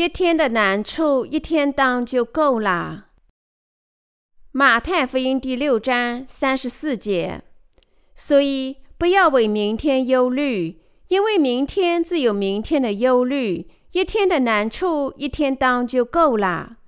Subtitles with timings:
[0.00, 3.08] 一天的难处一天当就够了。
[4.50, 7.42] 马太福音第六章三十四节。
[8.14, 13.68] 所以不要为明天忧虑，因为明天自有明天的忧虑。
[13.92, 16.78] 一天的难处一天当就够了。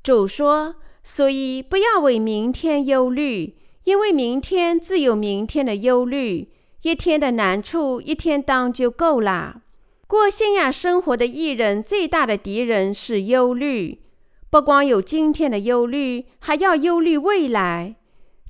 [0.00, 6.52] 主说：所以不要为明天忧虑，因为明天自有明天的忧虑。
[6.82, 9.62] 一天的难处一天当就够了。
[10.10, 14.00] 过信仰生活的艺人最大的敌人是忧虑，
[14.50, 17.94] 不光有今天的忧虑，还要忧虑未来。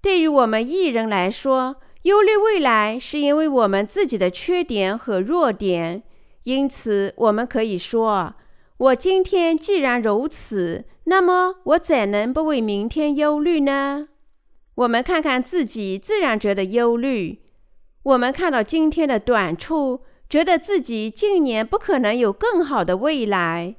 [0.00, 6.02] 对于我们艺人来说，忧虑未来是因为我们自己的缺点和弱点，
[6.44, 8.36] 因此我们可以说：
[8.78, 14.08] 我今天既然如此，那么我怎能不为明天忧虑呢？
[14.76, 17.42] 我们看看自己，自然觉得忧虑。
[18.04, 20.00] 我们看到今天的短处。
[20.30, 23.74] 觉得自己近年不可能有更好的未来。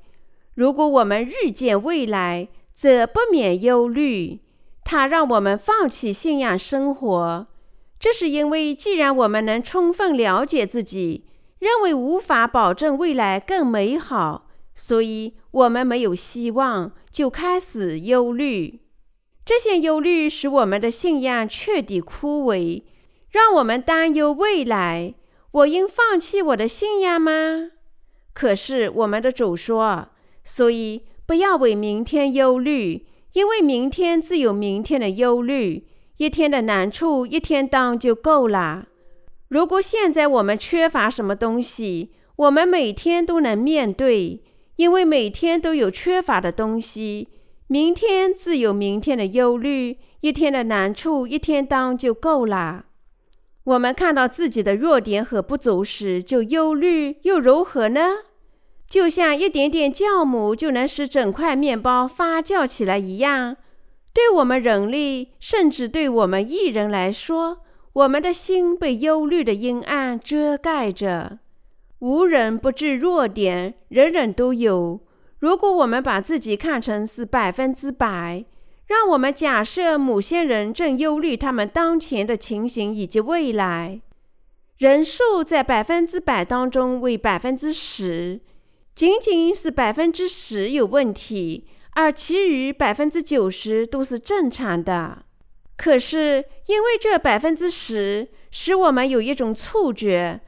[0.53, 4.41] 如果我们预见未来，则不免忧虑。
[4.83, 7.47] 它让我们放弃信仰生活。
[7.97, 11.23] 这是因为，既然我们能充分了解自己，
[11.59, 18.81] 认为无法保证未来更美好，所以我们没有希望，就开始忧虑。
[19.45, 22.83] 这些忧虑使我们的信仰彻底枯萎，
[23.29, 25.13] 让我们担忧未来。
[25.51, 27.71] 我应放弃我的信仰吗？
[28.33, 30.09] 可是我们的主说，
[30.43, 35.87] 所以不要为明天忧虑，因为明天自有明天的忧虑。
[36.17, 38.87] 一天的难处一天当就够了。
[39.47, 44.43] 如果现在我们缺乏什么东西，我们每天都能面对，
[44.75, 47.29] 因为每天都有缺乏的东西。
[47.65, 52.85] 明天自有明天的忧虑，一天的难处一天当就够了。
[53.63, 58.01] 我们看到自己的弱点和不足时就忧虑，又如何呢？
[58.89, 63.57] 就像一点点酵母就能使整块面包发酵起来一样。
[64.13, 67.59] 对我们人类，甚至对我们艺人来说，
[67.93, 71.39] 我们的心被忧虑的阴暗遮盖着。
[71.99, 74.99] 无人不知弱点，人人都有。
[75.39, 78.43] 如果我们把自己看成是百分之百，
[78.91, 84.01] 让我们假设某些人正忧虑他们当前的情形以及未来，
[84.79, 88.41] 人数在百分之百当中为百分之十，
[88.93, 95.23] 仅仅是百分之十有问题，而其余百分之九十都是正常的。
[95.77, 100.41] 可是因为这百分之十，使我们有一种错觉，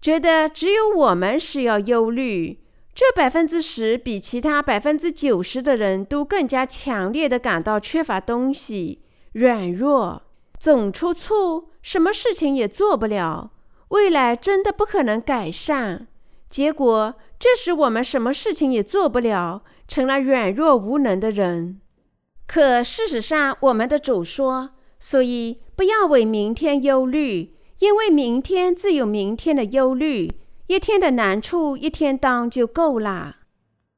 [0.00, 2.60] 觉得只有我们是要忧虑。
[2.98, 9.02] 这百分之十比其他百分之九十的人都更加强烈地感到缺乏东西、
[9.34, 10.22] 软弱、
[10.58, 13.52] 总出错，什么事情也做不了，
[13.90, 16.08] 未来真的不可能改善。
[16.50, 21.80] 结果，这使我们什么事情也做不了，成了软弱无能的人。
[22.48, 30.32] 可事实上，我们的主说：“所以不要为明天忧虑，因为明天自有明天的忧虑。”
[30.68, 33.36] 一天的难处一天当就够了。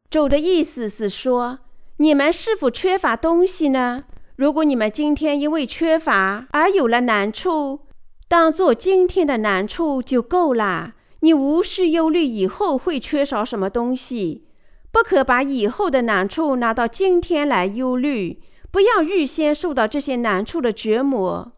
[0.09, 1.59] 主的意思是说，
[1.97, 4.05] 你们是否缺乏东西呢？
[4.37, 7.81] 如果你们今天因为缺乏而有了难处，
[8.29, 10.95] 当做今天的难处就够了。
[11.23, 14.47] 你无需忧虑以后会缺少什么东西，
[14.93, 21.53] 不可把以后的难处拿到今天来忧虑，不要预先受到这些难处的折磨。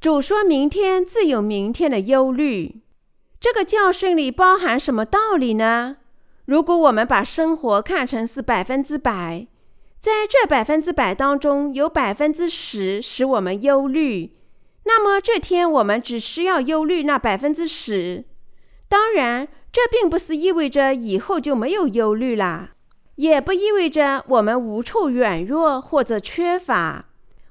[0.00, 2.82] 主说明天自有明天的忧虑。
[3.46, 5.94] 这个教训里包含什么道理呢？
[6.46, 9.46] 如果我们把生活看成是百分之百，
[10.00, 14.32] 在这百分之百当中有百分之十使我们忧虑，
[14.86, 18.24] 那么这天我们只需要忧虑那百分之十。
[18.88, 22.70] 当然，这并不是意味着以后就没有忧虑了，
[23.14, 27.04] 也不意味着我们无处软弱或者缺乏。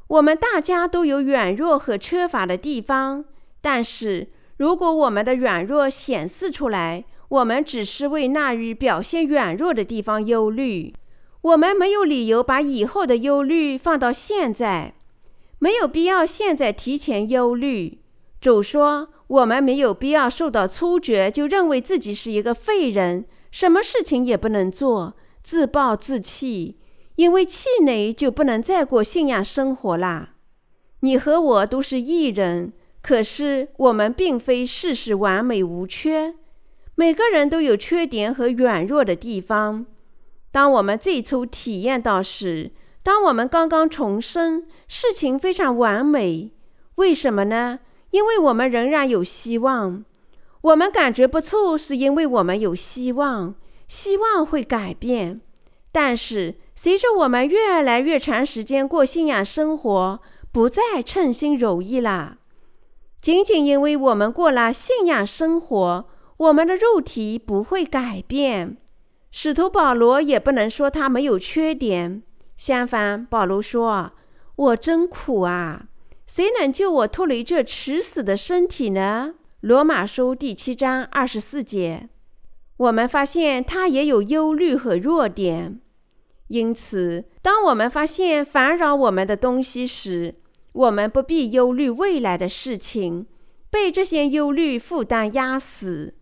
[0.07, 3.23] 我们大家都有软弱和缺乏的地方，
[3.61, 10.93] 但是，如果我们的软弱显示出来，我们只是为那日表现软弱的地方忧虑。
[11.41, 14.95] 我们没有理由把以后的忧虑放到现在，
[15.59, 17.99] 没有必要现在提前忧虑。
[18.39, 26.77] 主说，我们没有必要受到错觉，就认为自己是一个废人，什么事情也不能做，自暴自弃，
[27.15, 30.35] 因为气馁就不能再过信仰生活啦。
[31.01, 32.73] 你和我都是异人。
[33.05, 36.33] 可是我们并非事事完美无缺，
[36.95, 39.85] 每个人都有缺点和软弱的地方。
[40.51, 42.71] 当我们最初体验到时，
[43.03, 46.53] 当我们刚刚重生，事情非常完美。
[46.95, 47.77] 为什么呢？
[48.09, 50.03] 因为我们仍然有希望。
[50.61, 53.53] 我们感觉不错，是因为我们有希望，
[53.87, 55.41] 希望会改变。
[55.91, 60.19] 但是随着我们越来越长时间过信仰生活，
[60.51, 62.39] 不再称心如意了。
[63.25, 66.07] 仅仅因为我们过了信仰生活，
[66.37, 68.77] 我们的肉体不会改变。
[69.31, 72.21] 使徒保罗也不能说他没有缺点，
[72.55, 74.11] 相反，保罗说
[74.55, 75.87] ：“我真苦啊！
[76.27, 82.09] 谁能救我脱离这迟死的身体呢？”罗马书第七章二十四节。
[82.77, 85.79] 我们发现他也有忧虑和弱点，
[86.49, 90.35] 因此，当我们发现烦扰我们的东西时，
[90.75, 93.27] 我们不必忧虑未来的事情，
[93.69, 96.13] 被这些忧虑负担压死。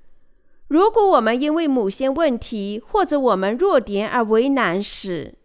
[0.68, 5.36] 如果我们因为某些问题或者我们弱点而为难时，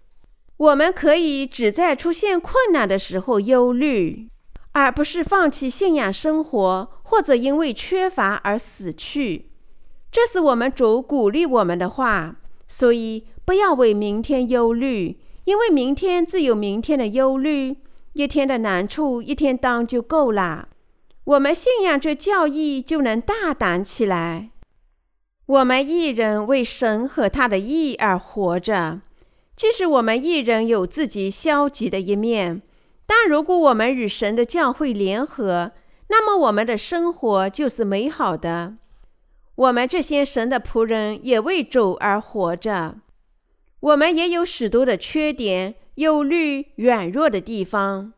[0.59, 4.29] 我们可以只在出现困难的时候忧虑，
[4.73, 9.51] 而不是放弃信仰生活，或者因为缺乏而死去。
[10.13, 12.37] 这是我们主鼓励我们的话。
[12.71, 17.79] 所以不要为明天忧虑，因为明天自有明天的忧虑，
[18.19, 20.71] 一天的难处一天当就够了。
[21.23, 24.51] 我们信仰这教义，就能大胆起来。
[25.47, 29.03] 我们一人为神和他的义而活着，
[29.55, 32.61] 即使我们一人有自己消极的一面，
[33.07, 35.71] 但如果我们与神的教会联合，
[36.09, 38.75] 那么我们的生活就是美好的。
[39.55, 42.97] 我们这些神的仆人也为主而活着，
[43.79, 48.13] 我们也有许多的缺点、忧虑、软弱的地方，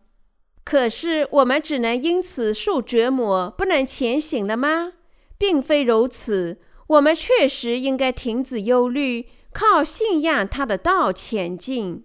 [0.64, 4.92] 可是我们只能因此受折磨，不能前行了吗？
[5.38, 6.58] 并非如此。
[6.88, 12.04] 我们确实应该停止忧虑，靠信仰他的道前进。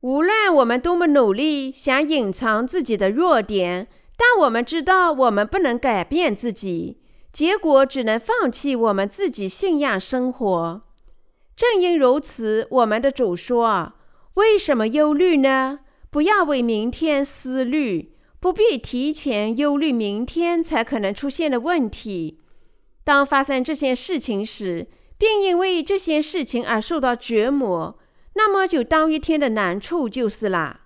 [0.00, 7.00] 无论我们多么努力想隐藏自己的弱点，但我们知道我们不能改变自己，
[7.32, 10.82] 结果只能放弃我们自己信仰生活。
[11.56, 13.94] 正因如此，我们的主说
[14.38, 15.80] ：“为什么忧虑呢？
[16.10, 22.38] 不要为明天思虑，不必提前忧虑明天才可能出现的问题。”
[23.02, 24.86] 当发生这些事情时，
[25.18, 27.98] 并因为这些事情而受到折磨，
[28.34, 30.82] 那么就当一天的难处就是了。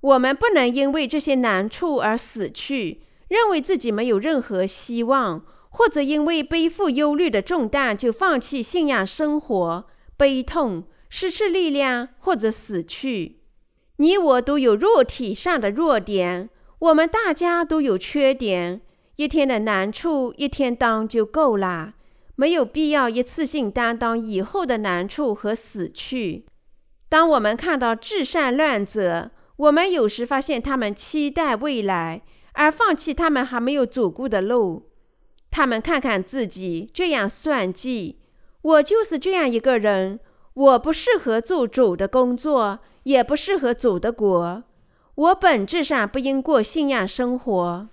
[0.00, 9.86] 我们不能因为这些难处而死去，认为自己没有任何希望，或者因为背负忧虑的重担就放弃信仰生活，
[10.16, 13.42] 悲痛、失去力量或者死去。
[13.96, 16.48] 你我都有肉体上的弱点，
[16.78, 18.80] 我们大家都有缺点。
[19.16, 21.92] 一天的难处，一天当就够了，
[22.34, 26.46] 没有必要一次性担当以后的难处和死去。
[27.10, 32.22] 当我们看到至善乱者，我们有时发现他们期待未来，
[32.52, 34.88] 而放弃他们还没有走过的路。
[35.50, 38.20] 他们看看自己，这样算计：
[38.62, 40.18] 我就是这样一个人，
[40.54, 44.64] 我不适合做主的工作，也不适合主的国。
[45.14, 47.88] 我本质上不应过信仰生活。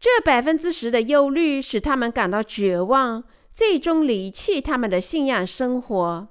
[0.00, 6.28] 这百分之十的忧虑使他们感到绝望，最终离弃他们的信仰生活。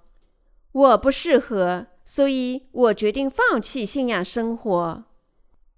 [0.71, 5.03] 我不适合，所以我决定放弃信仰生活。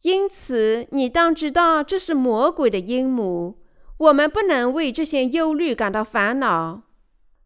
[0.04, 3.56] 因此，你当知道这是魔鬼的阴谋。
[3.98, 6.84] 我们不能为这些忧虑感到烦恼。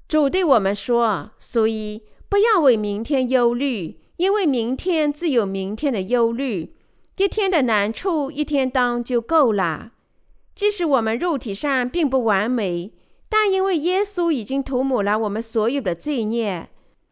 [0.08, 6.76] 主对我们说：“所以不要为明天忧虑，因为明天自有明天的忧虑。
[7.18, 9.92] 一天的难处，一天当就够了。”
[10.56, 12.92] 即使我们肉体上并不完美，
[13.30, 16.70] 但因为耶稣已经涂抹了我们所有的罪孽，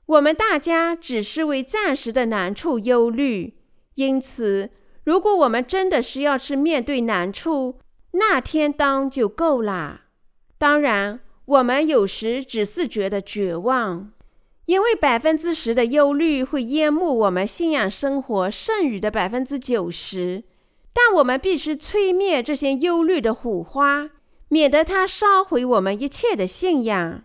[0.07, 3.53] 我们大家只是为暂时的难处忧虑。
[3.93, 4.71] 因此，
[5.03, 7.77] 如果我们真的是要去面对难处，
[8.13, 10.01] 那天当就够了。
[10.57, 14.11] 当然，我们有时只是觉得绝望，
[14.65, 20.44] 因为百分之十的忧虑会淹没我们信仰生活剩余的百分之九十。
[20.94, 24.10] 但我们必须吹灭这些忧虑的火花，
[24.50, 27.24] 免得它烧毁我们一切的信仰。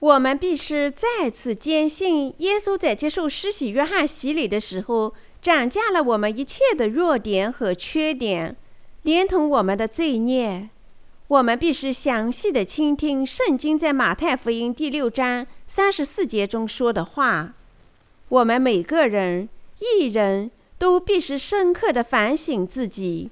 [0.00, 8.56] 我们必须再次坚信，耶稣在接受施洗约翰洗礼的时候，涨价了我们一切的弱点和缺点，
[9.02, 10.70] 连同我们的罪孽。
[11.32, 17.54] 我们必须详细地倾听圣经在马太福音第六章三十四节中说的话。
[18.28, 19.48] 我们每个人，
[19.78, 20.50] 一人。
[20.76, 23.30] 都必须深刻地反省自己，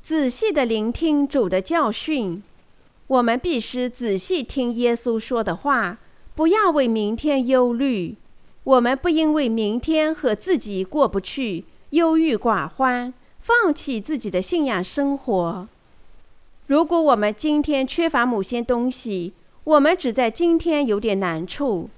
[0.00, 2.40] 仔细地聆听主的教训。
[3.08, 5.98] 我们必须仔细听耶稣说的话，
[6.36, 8.14] 不要为明天忧虑。
[8.62, 15.68] 我们不因为明天和自己过不去，忧郁寡欢，放弃自己的信仰生活。
[16.66, 21.90] 如果我们今天缺乏某些东西，我们只在今天有点难处。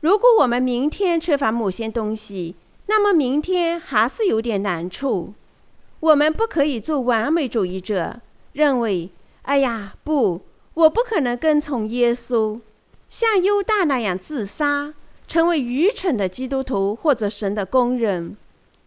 [0.00, 2.54] 如果我们明天缺乏某些东西，
[2.86, 5.34] 那么明天还是有点难处。
[6.00, 8.20] 我们不可以做完美主义者，
[8.52, 9.10] 认为，
[9.42, 10.40] 哎呀，不，
[10.74, 12.60] 我不可能跟从耶稣，
[13.08, 14.94] 像犹大那样自杀，
[15.26, 18.36] 成为愚蠢的基督徒或者神的工人。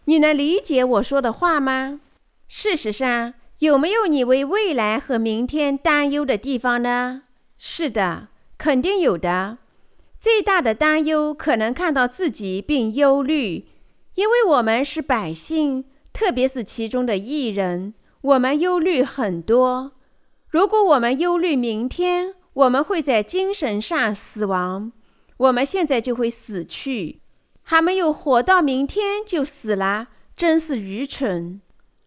[0.06, 2.00] 你能理解我说的话吗？
[2.48, 7.24] 事实上，有没有你为未来和明天担忧的地方呢？
[7.58, 9.58] 是的，肯定有的。
[10.18, 13.66] 最大的担忧可能看到自己并忧虑，
[14.14, 15.84] 因为我们是百姓。
[16.12, 19.92] 特别是其中的一人，我们忧虑很多。
[20.48, 24.90] 如果我们忧虑明天我们会在精神上死亡，
[25.36, 27.20] 我们现在就会死去，
[27.62, 31.60] 还没有活到明天就死了，真是愚蠢。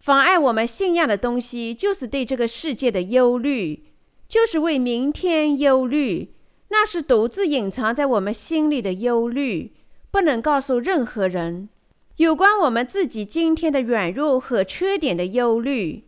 [0.04, 3.86] 妨碍我们信仰的东西，就是对这个世界的忧虑，
[4.28, 6.34] 就是为明天忧虑。
[6.72, 9.72] 那是独自隐藏在我们心里的忧虑，
[10.12, 11.70] 不能告诉任何人。
[12.18, 16.04] 有关我们自己今天的软弱和缺点的忧虑，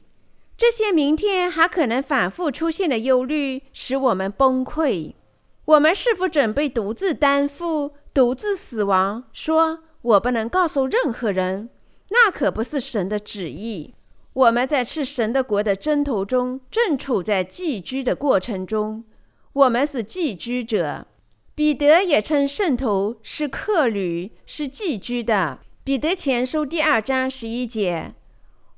[0.58, 5.14] 这些明天还可能反复出现的忧虑，使我们崩溃。
[5.64, 9.24] 我们是否准备独自担负、独自死亡？
[9.32, 11.70] 说我不能告诉任何人，
[12.10, 13.96] 那可不是神的旨意。
[14.34, 19.06] 我们在吃神的国的征途中，正处在寄居的过程中。
[19.54, 21.08] 我们是寄居者。
[21.56, 25.60] 彼得也称圣徒是客旅，是寄居的。
[25.86, 28.14] 彼得前书第二章十一节：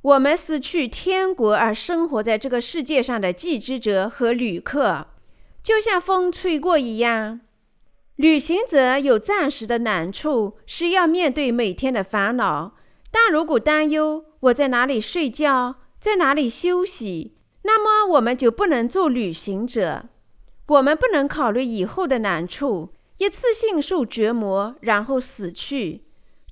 [0.03, 5.07] 我们是去天国而生活在这个世界上的寄居者和旅客，
[5.63, 7.41] 就像风吹过一样。
[8.17, 12.75] 旅行者有暂时的难处，是要面对每天的烦恼。
[13.19, 20.05] 但如果担忧我在哪里睡觉，在哪里休息，那么我们就不能做旅行者。
[20.67, 26.03] 我们不能考虑以后的难处，一次性受折磨，然后死去。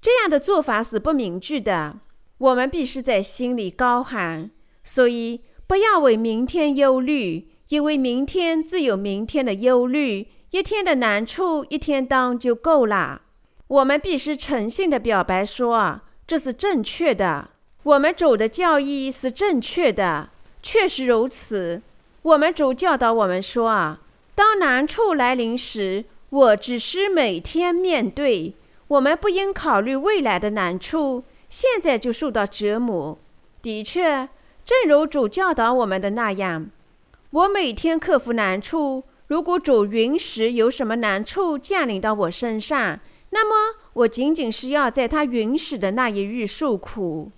[0.01, 1.99] 这样的做法是不明智的。
[2.39, 4.49] 我们必须在心里高喊：
[4.83, 10.29] 所以不要为明天忧虑，因为明天自有明天的忧虑。
[10.49, 13.21] 一天的难处，一天当就够了。
[13.67, 17.49] 我们必须诚信地表白说，这是正确的。
[17.83, 20.29] 我们主的教义是正确的，
[20.63, 21.81] 确实如此。
[22.23, 24.01] 我们主教导我们说啊，
[24.33, 28.55] 当难处来临时，我只是每天面对。
[28.87, 33.17] 我们不应考虑未来的难处，现在就受到折磨。
[33.61, 34.29] 的确，
[34.63, 36.69] 正如主教导我们的那样，
[37.29, 39.03] 我每天克服难处。
[39.27, 42.99] 如果主允许有什么难处降临到我身上，
[43.31, 47.31] 那么我仅仅是要在他允许的那一日受苦。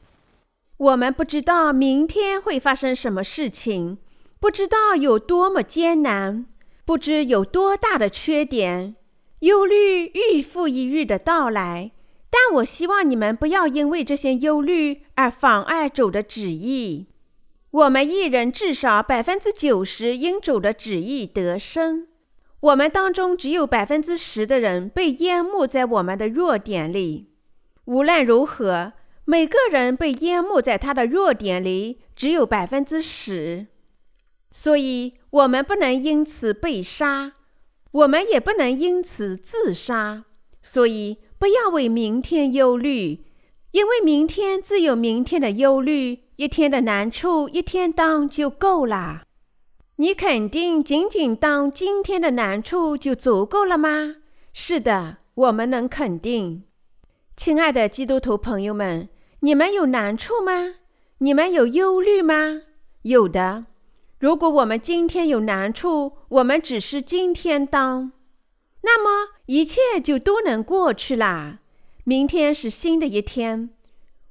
[0.78, 4.00] 我们不知道明天会发生什么事情，
[4.40, 6.48] 不知道有多么艰难，
[6.84, 8.96] 不知有多大的缺点。
[9.42, 11.92] 忧虑日复一日的到来，
[12.32, 17.06] 但我希望你们不要因为这些忧虑而妨碍主的旨意。
[17.70, 22.08] 我们一人至少百分之九十因主的旨意得生。
[22.60, 27.30] 我们当中只有百分之十的人被淹没在我们的弱点里。
[27.86, 28.94] 无论如何，
[29.26, 33.68] 每个人被淹没在他的弱点里只有百分之十，
[34.52, 37.34] 所以我们不能因此被杀。
[37.92, 40.26] 我们也不能因此自杀，
[40.62, 43.26] 所以不要为明天忧虑，
[43.72, 46.24] 因为明天自有明天的忧虑。
[46.38, 49.24] 一天的难处，一天当就够了。
[50.00, 54.18] 你肯定仅仅当今天的难处就足够了吗？
[54.54, 56.64] 是的，我们能肯定。
[57.36, 60.76] 亲爱的基督徒朋友们，你们有难处吗？
[61.18, 62.62] 你们有忧虑吗？
[63.02, 63.66] 有的。
[64.20, 68.12] 如果我们今天有难处，我们只是今天当，
[68.82, 71.60] 那么一切就都能过去啦。
[72.04, 73.72] 明天是新的一天。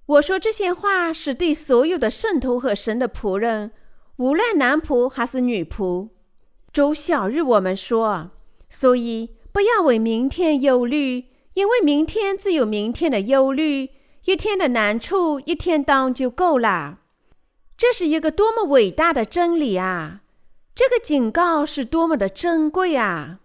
[0.07, 3.73] 我说这些话是对所有的圣徒和神的仆人，
[4.17, 6.09] 无论男仆还是女仆。
[6.73, 8.31] 主晓日我们说，
[8.69, 13.91] 所以不要为明天忧虑，因为明天自有明天的忧虑。
[14.25, 16.99] 一天的难处，一天当就够了。
[17.77, 20.23] 这是一个多么伟大的真理啊！
[20.75, 23.39] 这个警告是多么的珍贵啊！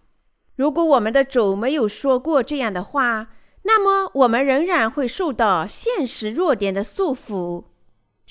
[0.55, 3.27] 如果我们的主没有说过这样的话，
[3.63, 7.65] 那么我们仍然会受到现实弱点的束缚，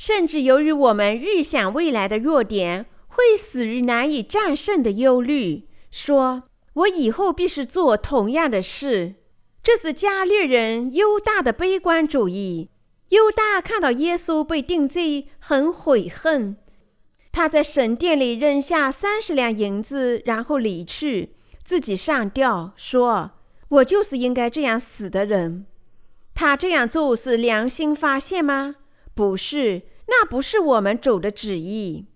[0.02, 9.16] 甚至由于我们预想未来的弱点，会死于难以战胜的忧虑，说：“我以后必须做同样的事。”
[9.62, 12.70] 这是加略人犹大的悲观主义。
[13.10, 16.56] 犹大看到耶稣被定罪，很悔恨。
[17.30, 23.32] 他在神殿里扔下三十两银子，然后离去，自己上吊说
[23.68, 25.66] ：“我就是应该这样死的人。
[26.34, 28.76] 他这样做是良心发现吗？
[29.20, 32.06] 不是，那不是我们主的旨意。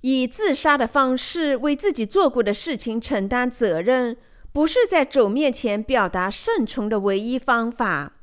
[0.00, 4.16] 以自杀的方式为自己做过的事情承担责任，
[4.50, 8.14] 不是在主面前表达顺从的唯一方法。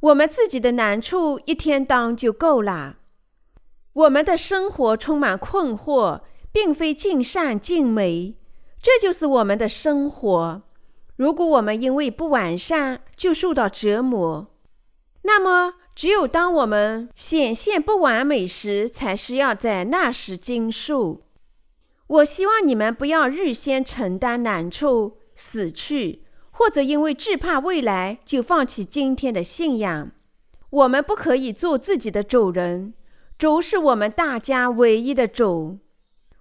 [0.00, 3.00] 我们自己的难处一天当就够了。
[3.92, 8.38] 我们的生活充满困惑，并非尽善尽美，
[8.80, 10.62] 这就是我们的生活。
[11.16, 14.54] 如果我们因为不完善就受到折磨，
[15.24, 21.22] 那么只有当我们显现不完美时，才是要在那时经受。
[22.06, 30.10] 我希望你们不要预先承担难处，死去，或者因为惧怕未来就放弃今天的信仰。
[30.68, 32.92] 我们不可以做自己的主人，
[33.38, 35.78] 主是我们大家唯一的主。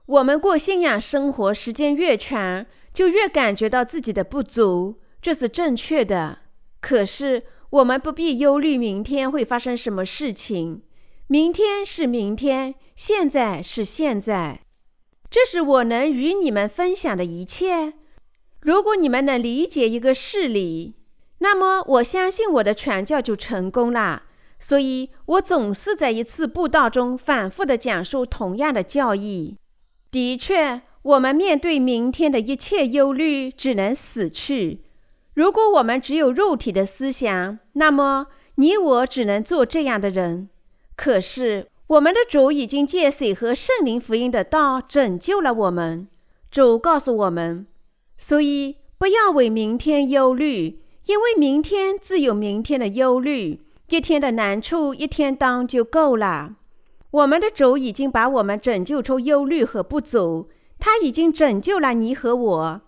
[0.05, 6.39] 我们过信仰生活时间越长，就越感觉到自己的不足，这是正确的。
[6.81, 7.43] 可是
[7.75, 10.83] 我们不必忧虑明天会发生什么事情。
[11.27, 14.61] 明天是明天，现在是现在。
[15.29, 17.95] 这是我能与你们分享的一切。
[18.61, 20.95] 如果你们能理解一个事理，
[21.39, 24.23] 那么我相信我的传教就成功了。
[24.57, 29.57] 所以我总是在一次布道中反复地讲述同样的教义。
[30.09, 30.83] 的确。
[31.05, 34.81] 我们面对明天的一切忧虑，只能死去。
[35.35, 40.49] 如果我们只有肉体的思想，那么你我只能做这样的人。
[40.95, 46.07] 可是我们的主已经借水和圣灵福音的道拯救了我们。
[46.49, 47.67] 主告诉我们，
[48.15, 53.61] 所以不要为明天忧虑，因为明天自有明天的忧虑。
[53.89, 56.55] 一天的难处，一天当就够了。
[57.11, 60.49] 我们的主已经把我们拯救出忧虑和不足。
[60.79, 62.81] 他已经拯救了你和我，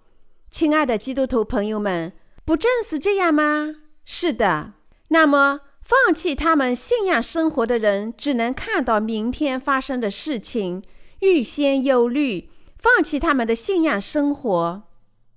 [0.49, 2.13] 亲爱的基督徒朋友们，
[2.47, 3.75] 不正是这样吗？
[4.05, 4.71] 是的。
[5.09, 10.81] 那么，放弃他们信仰生活的人，只能看到明天发生的事情，
[11.19, 14.83] 预先忧虑，放弃他们的信仰生活。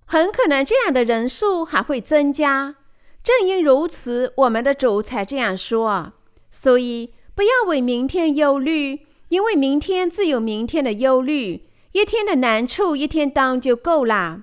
[0.06, 2.76] 很可能这样的人数还会增加。
[3.24, 6.12] 正因如此，我们的主才这样说。
[6.48, 11.66] 所以，不要为明天忧虑，因为明天自有明天的忧虑。
[11.90, 14.42] 一天的难处，一天当就够了。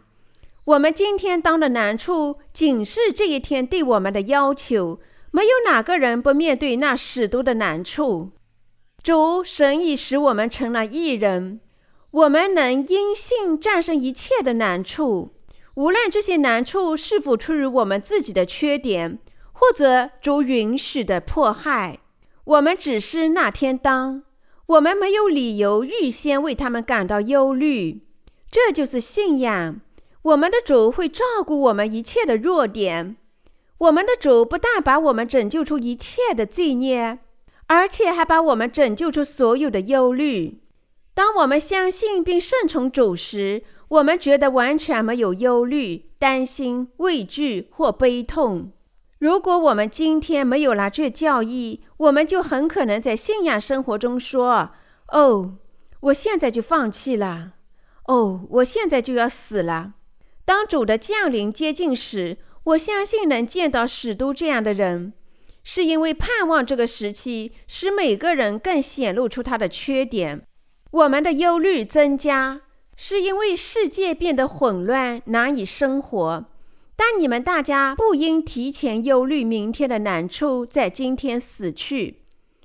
[0.68, 5.00] 我们今天当的难处，仅是这一天对我们的要求。
[5.32, 8.32] 没有哪个人不面对那许多的难处。
[9.02, 11.62] 主神已使我们成了义人，
[12.12, 15.30] 我们能因信战胜一切的难处。
[15.76, 19.20] 无论这些难处是否出于我们自己的缺点，
[19.54, 22.00] 或者主允许的迫害，
[22.44, 24.24] 我们只是那天当。
[24.66, 28.02] 我们没有理由预先为他们感到忧虑，
[28.52, 29.80] 这就是信仰。
[30.28, 33.16] 我们的主会照顾我们一切的弱点。
[33.78, 37.20] 我们的主不但把我们拯救出一切的罪孽，
[37.68, 40.60] 而且还把我们拯救出所有的忧虑。
[41.14, 48.72] 当我们相信并顺从主时，我们觉得完全没有忧虑、担心、畏惧或悲痛。
[49.20, 54.72] 如果我们今天没有了这教义，我们就很可能在信仰生活中说
[55.14, 55.54] ：“哦，
[56.02, 57.54] 我现在就放弃了。
[58.08, 59.94] 哦，我现在就要死了。”
[60.48, 65.12] 当主的降临接近时，我相信能见到许多这样的人，
[65.62, 70.48] 是因为盼望这个时期使每个人更显露出他的缺点。
[70.92, 72.62] 我们的忧虑增加，
[72.96, 76.46] 是因为世界变得混乱，难以生活。
[76.96, 82.22] 但你们大家不应提前忧虑明天的难处，在今天死去。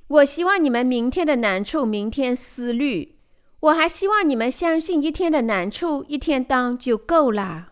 [0.06, 3.16] 我希望你们明天的难处明天思虑。
[3.58, 7.70] 我还希望你们相信一天的难处一天当就够了。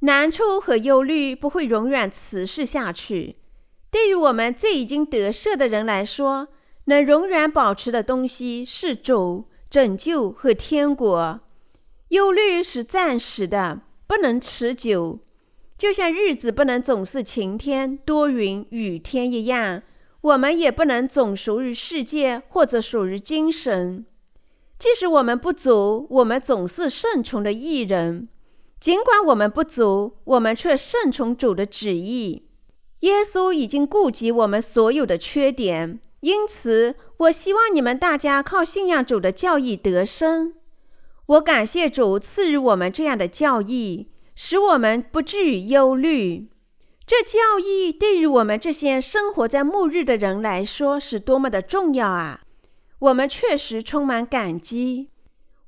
[0.00, 3.36] 难处和忧虑不会永远持续下去。
[3.90, 6.48] 对于我们这已经得赦的人来说，
[6.84, 11.40] 能永远保持的东西是主、拯救和天国。
[12.08, 15.20] 忧虑是暂时的，不能持久。
[15.76, 19.82] 就像日子不能总是晴天、多云、雨天一样，
[20.20, 24.04] 我们也不能总属于世界或者属于精神。
[24.78, 28.28] 即使我们不足，我们总是顺从的义人；
[28.80, 32.48] 尽管我们不足，我们却顺从主的旨意。
[33.00, 40.54] 耶稣已经顾及我们所有的缺点，因此，我希望你们大家靠信仰主的教义得生。
[41.26, 44.08] 我感谢主赐予我们这样的教义。
[44.42, 46.48] 使我们不至于忧虑。
[47.06, 52.40] 这教义对于我们这些生活在末日的人来说是多么的重要啊！
[53.00, 55.10] 我们确实充满感激。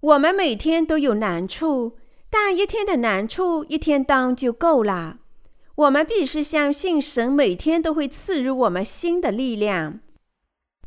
[0.00, 1.98] 我们每天都有难处，
[2.34, 5.18] 但一天的难处一天当就够了。
[5.74, 10.00] 我们必须相信神每天都会赐予我们新的力量，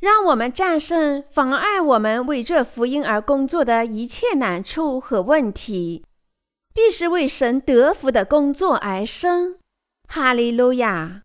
[0.01, 6.03] 让我们战胜妨碍我们为这福音而工作的一切难处和问题，
[6.73, 9.57] 必须为神得福的工作而生。
[10.07, 11.24] 哈利路亚。